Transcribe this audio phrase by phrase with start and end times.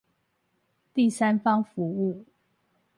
[0.95, 2.25] 第三方服務